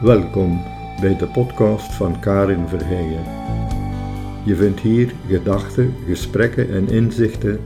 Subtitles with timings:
[0.00, 0.62] Welkom
[1.00, 3.24] bij de podcast van Karin Verheijen.
[4.44, 7.60] Je vindt hier gedachten, gesprekken en inzichten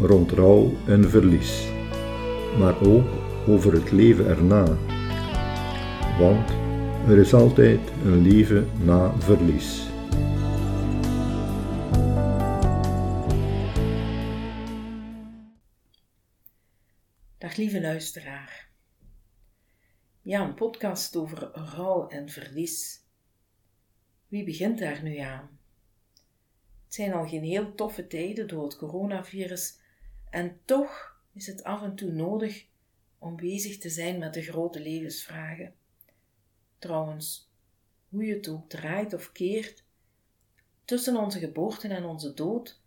[0.00, 1.68] rond rouw en verlies,
[2.58, 3.06] maar ook
[3.46, 4.64] over het leven erna.
[6.18, 6.50] Want
[7.06, 9.87] er is altijd een leven na verlies.
[17.58, 18.70] Lieve luisteraar.
[20.22, 23.00] Ja, een podcast over rouw en verlies.
[24.28, 25.58] Wie begint daar nu aan?
[26.84, 29.78] Het zijn al geen heel toffe tijden door het coronavirus
[30.30, 32.66] en toch is het af en toe nodig
[33.18, 35.74] om bezig te zijn met de grote levensvragen.
[36.78, 37.50] Trouwens,
[38.08, 39.84] hoe je het ook draait of keert,
[40.84, 42.80] tussen onze geboorte en onze dood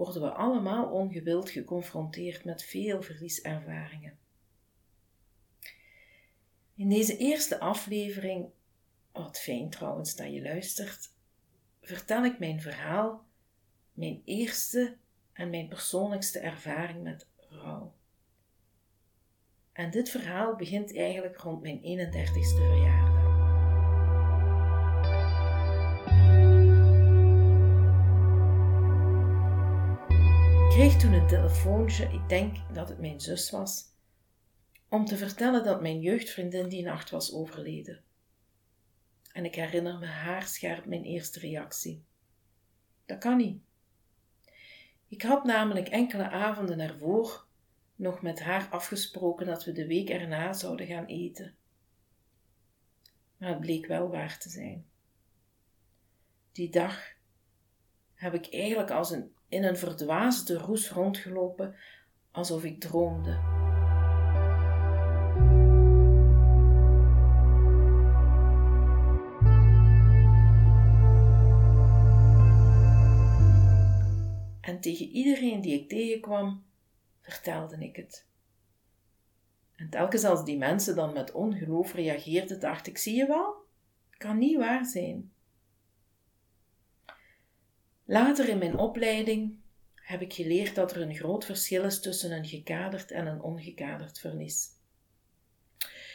[0.00, 4.18] worden we allemaal ongewild geconfronteerd met veel verlieservaringen.
[6.74, 8.48] In deze eerste aflevering,
[9.12, 11.14] wat fijn trouwens dat je luistert,
[11.80, 13.26] vertel ik mijn verhaal,
[13.92, 14.96] mijn eerste
[15.32, 17.94] en mijn persoonlijkste ervaring met rouw.
[19.72, 23.19] En dit verhaal begint eigenlijk rond mijn 31ste verjaardag.
[30.70, 33.84] Kreeg toen een telefoontje, ik denk dat het mijn zus was,
[34.88, 38.02] om te vertellen dat mijn jeugdvriendin die nacht was overleden.
[39.32, 42.04] En ik herinner me haarscherp mijn eerste reactie.
[43.06, 43.62] Dat kan niet.
[45.08, 47.46] Ik had namelijk enkele avonden ervoor
[47.96, 51.54] nog met haar afgesproken dat we de week erna zouden gaan eten.
[53.36, 54.86] Maar het bleek wel waar te zijn.
[56.52, 57.12] Die dag
[58.14, 61.74] heb ik eigenlijk als een, in een verdwaasde roes rondgelopen,
[62.30, 63.38] alsof ik droomde.
[74.60, 76.64] En tegen iedereen die ik tegenkwam,
[77.20, 78.28] vertelde ik het.
[79.76, 83.54] En telkens als die mensen dan met ongeloof reageerden, dacht ik: zie je wel,
[84.10, 85.32] kan niet waar zijn.
[88.10, 89.56] Later in mijn opleiding
[89.94, 94.18] heb ik geleerd dat er een groot verschil is tussen een gekaderd en een ongekaderd
[94.18, 94.68] verlies.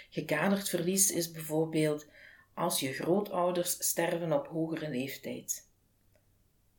[0.09, 2.07] Gekaderd verlies is bijvoorbeeld
[2.53, 5.69] als je grootouders sterven op hogere leeftijd.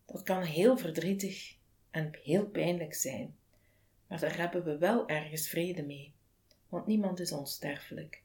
[0.06, 1.56] Dat kan heel verdrietig
[1.90, 3.36] en heel pijnlijk zijn,
[4.06, 6.14] maar daar hebben we wel ergens vrede mee,
[6.68, 8.22] want niemand is onsterfelijk.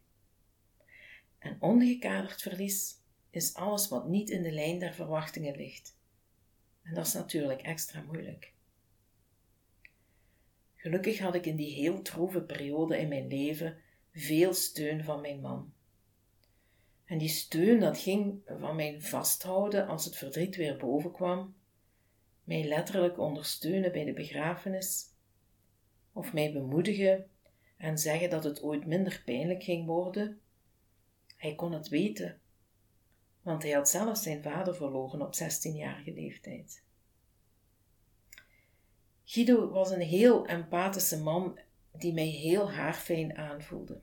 [1.40, 2.96] En ongekaderd verlies
[3.30, 6.00] is alles wat niet in de lijn der verwachtingen ligt.
[6.84, 8.54] En dat is natuurlijk extra moeilijk.
[10.76, 13.78] Gelukkig had ik in die heel troeve periode in mijn leven
[14.14, 15.74] veel steun van mijn man.
[17.06, 21.56] En die steun dat ging van mijn vasthouden als het verdriet weer bovenkwam,
[22.44, 25.06] mij letterlijk ondersteunen bij de begrafenis,
[26.14, 27.30] of mij bemoedigen
[27.78, 30.40] en zeggen dat het ooit minder pijnlijk ging worden.
[31.38, 32.41] Hij kon het weten,
[33.42, 36.84] want hij had zelf zijn vader verloren op 16-jarige leeftijd.
[39.24, 41.60] Guido was een heel empathische man
[41.92, 44.02] die mij heel haarfijn aanvoelde.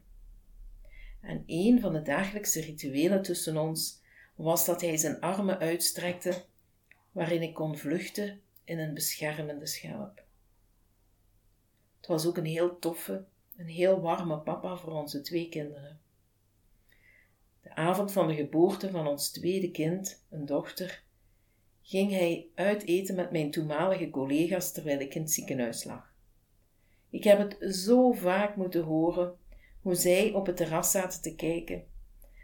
[1.21, 4.01] En een van de dagelijkse rituelen tussen ons
[4.35, 6.45] was dat hij zijn armen uitstrekte
[7.13, 10.23] waarin ik kon vluchten in een beschermende schelp.
[11.97, 13.25] Het was ook een heel toffe,
[13.57, 16.01] een heel warme papa voor onze twee kinderen.
[17.69, 21.03] De avond van de geboorte van ons tweede kind, een dochter,
[21.83, 26.15] ging hij uit eten met mijn toenmalige collega's terwijl ik in het ziekenhuis lag.
[27.11, 29.37] Ik heb het zo vaak moeten horen
[29.83, 31.85] hoe zij op het terras zaten te kijken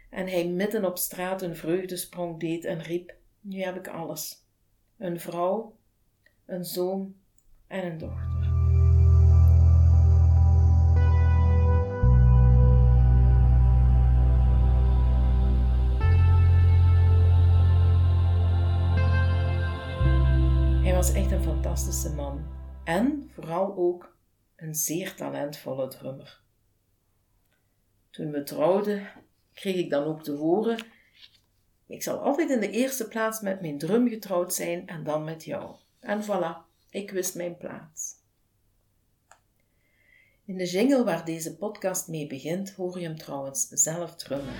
[0.09, 4.43] en hij midden op straat een vreugdesprong deed en riep: Nu heb ik alles
[4.97, 5.75] een vrouw,
[6.45, 7.15] een zoon
[7.67, 8.34] en een dochter.
[20.85, 22.45] Hij was echt een fantastische man
[22.83, 24.17] en vooral ook
[24.55, 26.41] een zeer talentvolle drummer.
[28.09, 29.07] Toen we trouwden,
[29.53, 30.77] kreeg ik dan ook te horen
[31.87, 35.43] ik zal altijd in de eerste plaats met mijn drum getrouwd zijn en dan met
[35.43, 35.75] jou.
[35.99, 38.13] En voilà, ik wist mijn plaats.
[40.45, 44.53] In de jingle waar deze podcast mee begint, hoor je hem trouwens zelf drummen.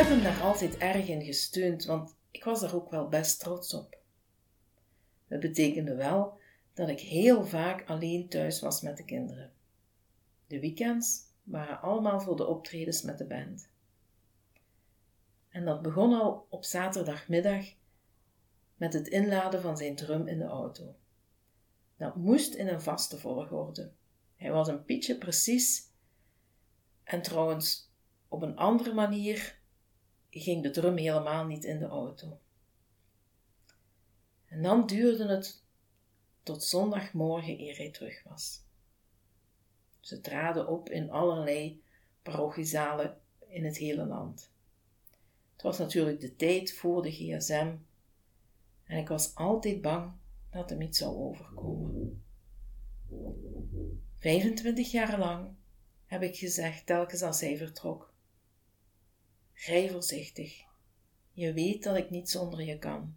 [0.00, 3.74] Heb hem daar altijd erg in gesteund, want ik was er ook wel best trots
[3.74, 3.98] op.
[5.26, 6.38] Het betekende wel
[6.74, 9.52] dat ik heel vaak alleen thuis was met de kinderen.
[10.46, 13.68] De weekends waren allemaal voor de optredens met de band.
[15.48, 17.66] En dat begon al op zaterdagmiddag
[18.76, 20.94] met het inladen van zijn drum in de auto.
[21.96, 23.90] Dat moest in een vaste volgorde.
[24.36, 25.88] Hij was een pietje precies.
[27.04, 27.90] En trouwens,
[28.28, 29.58] op een andere manier
[30.30, 32.38] ging de drum helemaal niet in de auto.
[34.46, 35.62] En dan duurde het
[36.42, 38.62] tot zondagmorgen eer hij terug was.
[40.00, 41.82] Ze traden op in allerlei
[42.22, 44.50] parochiezalen in het hele land.
[45.52, 47.74] Het was natuurlijk de tijd voor de gsm
[48.84, 50.12] en ik was altijd bang
[50.50, 52.22] dat hem iets zou overkomen.
[54.18, 55.48] 25 jaar lang
[56.06, 58.09] heb ik gezegd telkens als hij vertrok:
[59.64, 60.64] Rij voorzichtig,
[61.32, 63.14] je weet dat ik niet zonder je kan.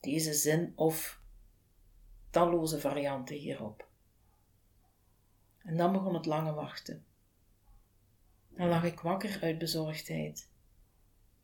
[0.00, 1.20] Deze zin of
[2.30, 3.88] talloze varianten hierop.
[5.58, 7.04] En dan begon het lange wachten.
[8.48, 10.48] Dan lag ik wakker uit bezorgdheid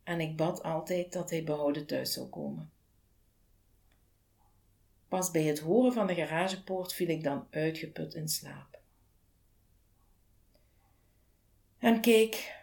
[0.02, 2.70] en ik bad altijd dat hij behouden thuis zou komen.
[5.08, 8.80] Pas bij het horen van de garagepoort viel ik dan uitgeput in slaap.
[11.78, 12.56] En kijk,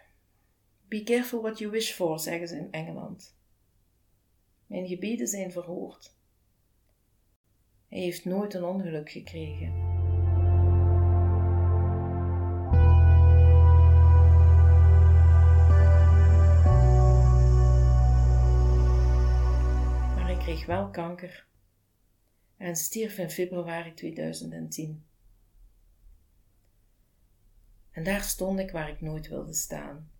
[0.88, 3.36] be careful what you wish for, zeggen ze in Engeland.
[4.66, 6.16] Mijn gebeden zijn verhoord.
[7.88, 9.94] Hij heeft nooit een ongeluk gekregen.
[20.46, 21.46] Kreeg wel kanker
[22.56, 25.04] en stierf in februari 2010.
[27.96, 30.10] En daar stond ik waar ik nooit wilde staan.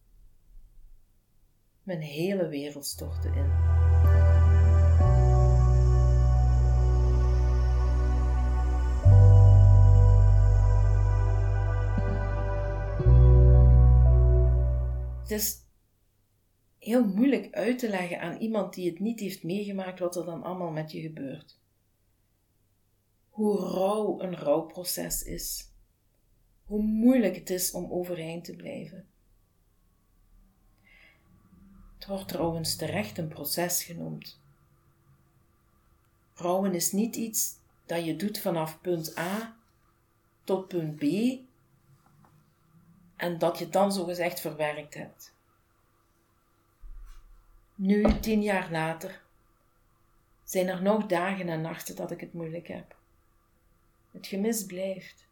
[1.82, 3.50] Mijn hele wereld stortte in.
[15.20, 15.64] Het is
[16.78, 20.42] heel moeilijk uit te leggen aan iemand die het niet heeft meegemaakt wat er dan
[20.42, 21.60] allemaal met je gebeurt.
[23.28, 25.74] Hoe rauw een rouwproces is.
[26.66, 29.06] Hoe moeilijk het is om overeind te blijven.
[31.94, 34.40] Het wordt trouwens terecht een proces genoemd.
[36.34, 37.54] Rouwen is niet iets
[37.86, 39.56] dat je doet vanaf punt A
[40.44, 41.02] tot punt B
[43.16, 45.34] en dat je dan zogezegd verwerkt hebt.
[47.74, 49.22] Nu, tien jaar later,
[50.44, 52.96] zijn er nog dagen en nachten dat ik het moeilijk heb.
[54.10, 55.25] Het gemis blijft.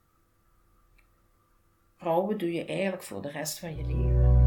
[2.05, 4.45] Rouwen doe je eigenlijk voor de rest van je leven.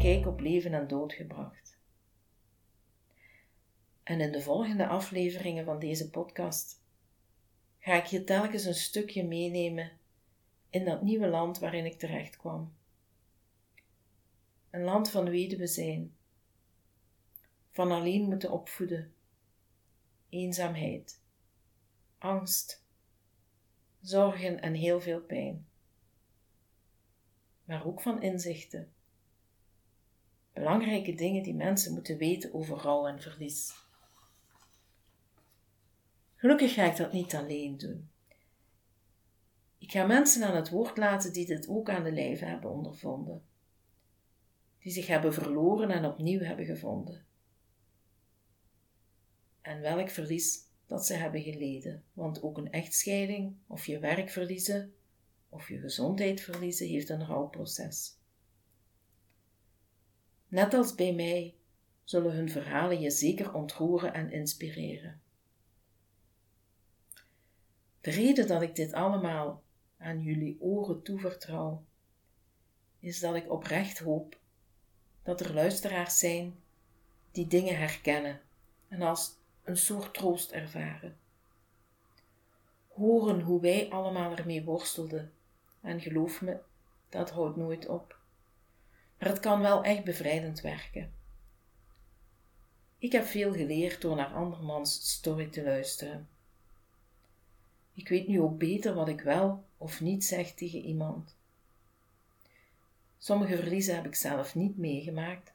[0.00, 1.78] kijk op leven en dood gebracht.
[4.02, 6.82] En in de volgende afleveringen van deze podcast
[7.78, 9.90] ga ik je telkens een stukje meenemen
[10.70, 12.72] in dat nieuwe land waarin ik terecht kwam.
[14.70, 16.16] Een land van weduwe zijn,
[17.70, 19.14] van alleen moeten opvoeden,
[20.28, 21.20] eenzaamheid,
[22.18, 22.84] angst,
[24.00, 25.66] zorgen en heel veel pijn,
[27.64, 28.92] maar ook van inzichten
[30.52, 33.74] Belangrijke dingen die mensen moeten weten over rouw en verlies.
[36.36, 38.10] Gelukkig ga ik dat niet alleen doen.
[39.78, 43.42] Ik ga mensen aan het woord laten die dit ook aan de lijve hebben ondervonden.
[44.80, 47.24] Die zich hebben verloren en opnieuw hebben gevonden.
[49.60, 52.04] En welk verlies dat ze hebben geleden.
[52.12, 54.94] Want ook een echtscheiding, of je werk verliezen,
[55.48, 58.18] of je gezondheid verliezen, heeft een rouwproces.
[60.48, 61.54] Net als bij mij
[62.04, 65.20] zullen hun verhalen je zeker ontroeren en inspireren.
[68.00, 69.62] De reden dat ik dit allemaal
[69.96, 71.84] aan jullie oren toevertrouw,
[72.98, 74.39] is dat ik oprecht hoop
[75.22, 76.54] dat er luisteraars zijn
[77.30, 78.40] die dingen herkennen
[78.88, 81.16] en als een soort troost ervaren.
[82.88, 85.32] Horen hoe wij allemaal ermee worstelden
[85.80, 86.58] en geloof me,
[87.08, 88.20] dat houdt nooit op
[89.20, 91.12] maar het kan wel echt bevrijdend werken.
[92.98, 96.28] Ik heb veel geleerd door naar andermans story te luisteren.
[97.94, 101.36] Ik weet nu ook beter wat ik wel of niet zeg tegen iemand.
[103.22, 105.52] Sommige verliezen heb ik zelf niet meegemaakt,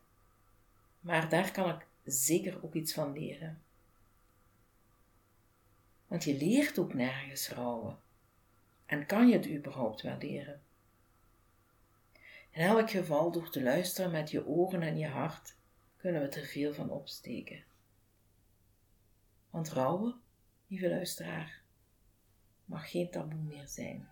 [0.99, 3.61] Maar daar kan ik zeker ook iets van leren.
[6.07, 7.97] Want je leert ook nergens rouwen.
[8.85, 10.61] En kan je het überhaupt wel leren?
[12.49, 15.55] In elk geval, door te luisteren met je oren en je hart,
[15.97, 17.63] kunnen we er veel van opsteken.
[19.49, 20.15] Want rouwen,
[20.67, 21.61] lieve luisteraar,
[22.65, 24.07] mag geen taboe meer zijn.